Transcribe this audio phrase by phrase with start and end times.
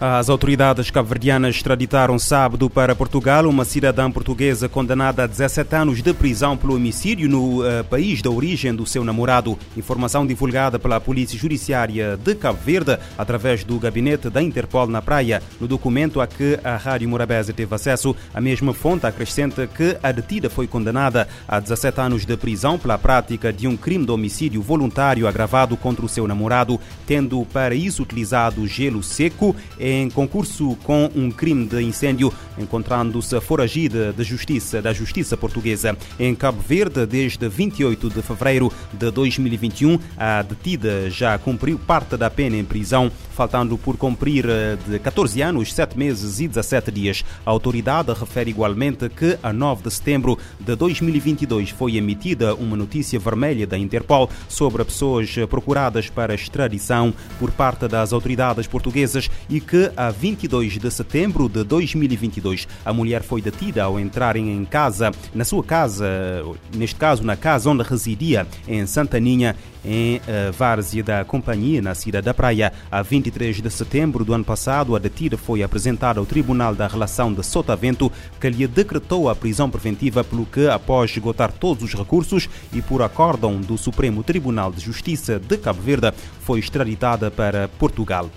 [0.00, 6.14] As autoridades cabo-verdianas extraditaram sábado para Portugal uma cidadã portuguesa condenada a 17 anos de
[6.14, 9.58] prisão pelo homicídio no uh, país da origem do seu namorado.
[9.76, 15.42] Informação divulgada pela Polícia Judiciária de Cabo Verde através do gabinete da Interpol na praia.
[15.60, 20.12] No documento a que a Rádio Morabeza teve acesso, a mesma fonte acrescenta que a
[20.12, 24.62] detida foi condenada a 17 anos de prisão pela prática de um crime de homicídio
[24.62, 29.56] voluntário agravado contra o seu namorado, tendo para isso utilizado gelo seco
[29.88, 35.96] em concurso com um crime de incêndio, encontrando-se foragida da justiça, da justiça portuguesa.
[36.18, 42.28] Em Cabo Verde, desde 28 de fevereiro de 2021, a detida já cumpriu parte da
[42.28, 47.24] pena em prisão, faltando por cumprir eh, de 14 anos, 7 meses e 17 dias.
[47.46, 53.18] A autoridade refere igualmente que a 9 de setembro de 2022 foi emitida uma notícia
[53.18, 59.77] vermelha da Interpol sobre pessoas procuradas para extradição por parte das autoridades portuguesas e que
[59.78, 65.12] que a 22 de setembro de 2022 a mulher foi detida ao entrar em casa,
[65.32, 66.42] na sua casa,
[66.74, 72.24] neste caso na casa onde residia em Santaninha, em uh, Várzea da Companhia, na cidade
[72.24, 72.72] da Praia.
[72.90, 77.32] A 23 de setembro do ano passado, a detida foi apresentada ao Tribunal da Relação
[77.32, 82.48] de Sotavento, que lhe decretou a prisão preventiva, pelo que, após esgotar todos os recursos
[82.72, 88.28] e por acórdão do Supremo Tribunal de Justiça de Cabo Verde, foi extraditada para Portugal.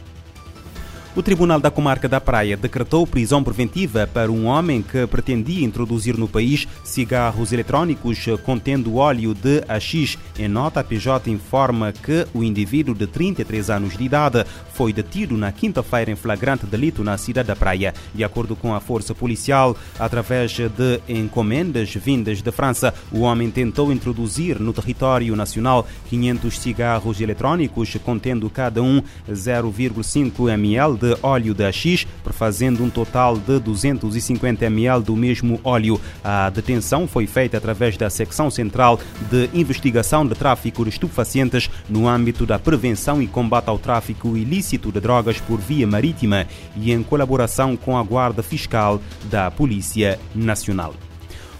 [1.14, 6.18] O Tribunal da Comarca da Praia decretou prisão preventiva para um homem que pretendia introduzir
[6.18, 10.18] no país cigarros eletrónicos contendo óleo de AX.
[10.40, 15.36] Em nota, a PJ informa que o indivíduo de 33 anos de idade foi detido
[15.36, 17.94] na quinta-feira em flagrante delito na cidade da Praia.
[18.16, 23.92] De acordo com a força policial, através de encomendas vindas de França, o homem tentou
[23.92, 31.72] introduzir no território nacional 500 cigarros eletrónicos contendo cada um 0,5 ml de óleo da
[31.72, 36.00] X, fazendo um total de 250 ml do mesmo óleo.
[36.24, 42.08] A detenção foi feita através da Secção Central de Investigação de Tráfico de Estupefacientes no
[42.08, 46.46] âmbito da prevenção e combate ao tráfico ilícito de drogas por via marítima
[46.76, 50.94] e em colaboração com a Guarda Fiscal da Polícia Nacional.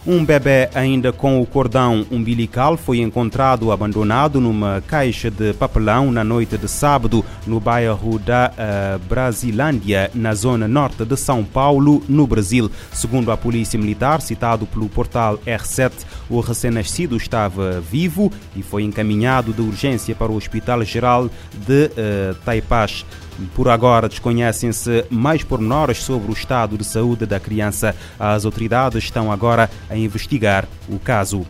[0.04, 6.24] Um bebê ainda com o cordão umbilical foi encontrado abandonado numa caixa de papelão na
[6.24, 12.26] noite de sábado no bairro da uh, Brasilândia, na zona norte de São Paulo, no
[12.26, 12.68] Brasil.
[12.92, 15.92] Segundo a polícia militar, citado pelo portal R7,
[16.28, 22.34] o recém-nascido estava vivo e foi encaminhado de urgência para o Hospital Geral de uh,
[22.44, 23.06] Taipas.
[23.54, 27.94] Por agora, desconhecem-se mais pormenores sobre o estado de saúde da criança.
[28.18, 31.46] As autoridades estão agora a investigar o caso.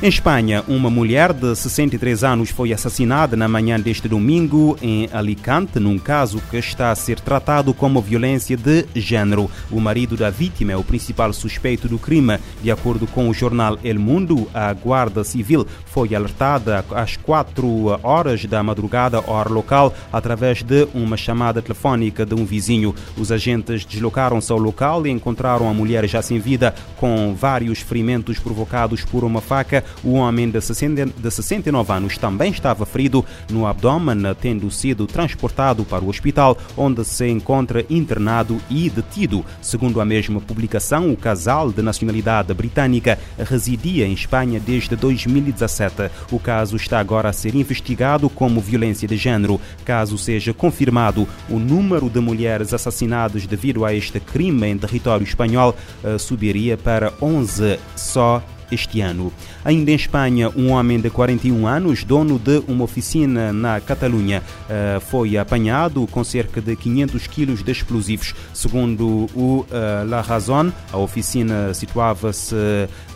[0.00, 5.80] Em Espanha, uma mulher de 63 anos foi assassinada na manhã deste domingo em Alicante,
[5.80, 9.50] num caso que está a ser tratado como violência de género.
[9.68, 12.38] O marido da vítima é o principal suspeito do crime.
[12.62, 18.44] De acordo com o jornal El Mundo, a Guarda Civil foi alertada às 4 horas
[18.44, 22.94] da madrugada, hora local, através de uma chamada telefónica de um vizinho.
[23.16, 28.38] Os agentes deslocaram-se ao local e encontraram a mulher já sem vida, com vários ferimentos
[28.38, 33.66] provocados por uma faca o homem de, 60, de 69 anos também estava ferido no
[33.66, 39.44] abdômen, tendo sido transportado para o hospital, onde se encontra internado e detido.
[39.60, 46.10] Segundo a mesma publicação, o casal de nacionalidade britânica residia em Espanha desde 2017.
[46.30, 49.60] O caso está agora a ser investigado como violência de género.
[49.84, 55.76] Caso seja confirmado, o número de mulheres assassinadas devido a este crime em território espanhol
[56.02, 59.32] uh, subiria para 11 só este ano.
[59.64, 64.98] Ainda em Espanha, um homem de 41 anos, dono de uma oficina na Catalunha, eh,
[65.00, 68.34] foi apanhado com cerca de 500 quilos de explosivos.
[68.52, 72.54] Segundo o eh, La Razón, a oficina situava-se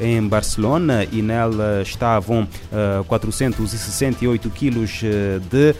[0.00, 2.46] em Barcelona e nela estavam
[3.06, 5.00] 468 eh, quilos
[5.50, 5.74] de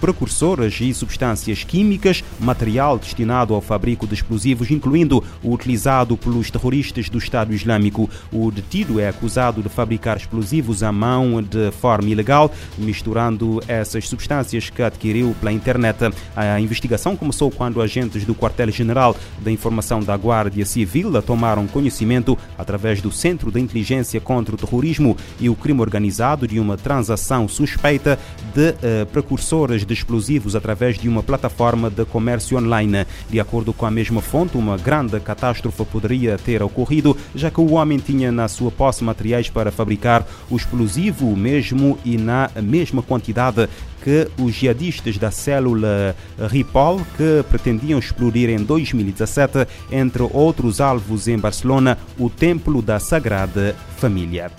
[0.00, 7.08] precursoras e substâncias químicas, material destinado ao fabrico de explosivos, incluindo o utilizado pelos terroristas
[7.08, 7.91] do Estado Islâmico.
[8.32, 14.70] O detido é acusado de fabricar explosivos à mão de forma ilegal, misturando essas substâncias
[14.70, 16.10] que adquiriu pela internet.
[16.34, 23.00] A investigação começou quando agentes do Quartel-General da Informação da Guarda Civil tomaram conhecimento, através
[23.00, 28.18] do Centro de Inteligência contra o Terrorismo e o Crime Organizado, de uma transação suspeita
[28.54, 33.06] de uh, precursoras de explosivos através de uma plataforma de comércio online.
[33.28, 37.78] De acordo com a mesma fonte, uma grande catástrofe poderia ter ocorrido, já que o
[37.82, 43.68] homem tinha na sua posse materiais para fabricar o explosivo mesmo e na mesma quantidade
[44.02, 46.16] que os jihadistas da célula
[46.50, 53.76] Ripoll, que pretendiam explodir em 2017, entre outros alvos em Barcelona, o Templo da Sagrada
[53.96, 54.50] Família.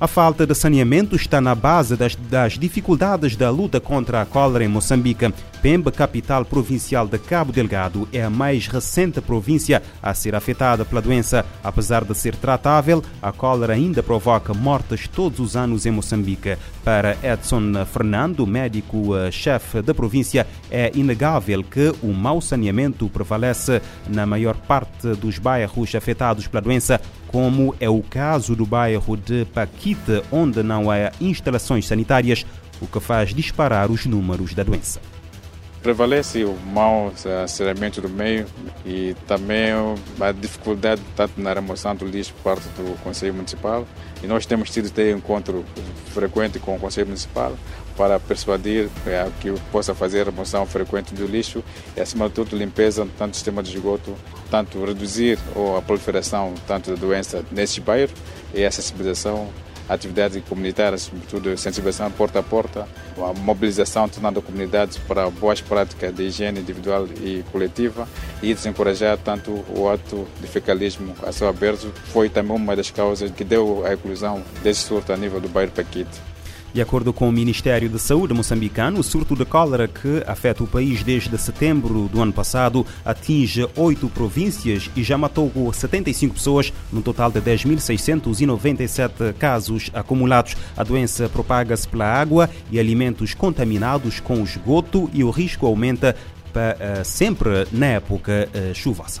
[0.00, 4.64] A falta de saneamento está na base das, das, dificuldades da luta contra a cólera
[4.64, 5.32] em Moçambique.
[5.60, 11.02] Pemba, capital provincial de Cabo Delgado, é a mais recente província a ser afetada pela
[11.02, 11.44] doença.
[11.64, 16.56] Apesar de ser tratável, a cólera ainda provoca mortes todos os anos em Moçambique.
[16.84, 24.54] Para Edson Fernando, médico-chefe da província, é inegável que o mau saneamento prevalece na maior
[24.54, 30.62] parte dos bairros afetados pela doença, como é o caso do bairro de Paquite, onde
[30.62, 32.46] não há instalações sanitárias,
[32.80, 35.00] o que faz disparar os números da doença.
[35.82, 37.12] Prevalece o mau
[37.46, 38.46] saneamento do meio
[38.84, 39.70] e também
[40.20, 43.86] a dificuldade tanto na remoção do lixo por parte do Conselho Municipal.
[44.22, 45.64] E nós temos tido ter encontro
[46.12, 47.56] frequente com o Conselho Municipal
[47.96, 48.88] para persuadir
[49.40, 51.64] que possa fazer a remoção frequente do lixo
[51.96, 54.16] e, acima de tudo, limpeza tanto do sistema de esgoto,
[54.50, 55.38] tanto reduzir
[55.76, 58.14] a proliferação tanto da doença nesses bairros
[58.52, 59.48] e a sensibilização
[59.88, 66.14] atividades comunitárias, sobretudo sensibilização porta a porta, a mobilização tornando a comunidade para boas práticas
[66.14, 68.08] de higiene individual e coletiva
[68.42, 73.30] e desencorajar tanto o ato de fecalismo a céu aberto foi também uma das causas
[73.30, 76.20] que deu a inclusão desse surto a nível do bairro Paquite.
[76.72, 80.66] De acordo com o Ministério da Saúde moçambicano, o surto de cólera que afeta o
[80.66, 87.02] país desde setembro do ano passado atinge oito províncias e já matou 75 pessoas, num
[87.02, 90.56] total de 10.697 casos acumulados.
[90.76, 96.14] A doença propaga-se pela água e alimentos contaminados com esgoto e o risco aumenta
[96.52, 99.20] para, sempre na época chuvosa.